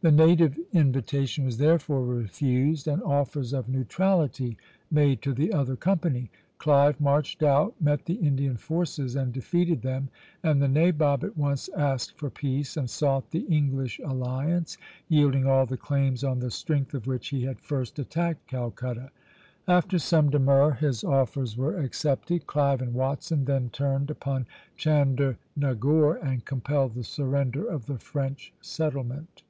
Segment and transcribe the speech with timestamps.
[0.00, 4.56] The native invitation was therefore refused, and offers of neutrality
[4.92, 6.30] made to the other company.
[6.58, 10.08] Clive marched out, met the Indian forces and defeated them,
[10.40, 14.78] and the nabob at once asked for peace, and sought the English alliance,
[15.08, 19.10] yielding all the claims on the strength of which he had first attacked Calcutta.
[19.66, 22.46] After some demur his offers were accepted.
[22.46, 29.42] Clive and Watson then turned upon Chandernagore and compelled the surrender of the French settlement.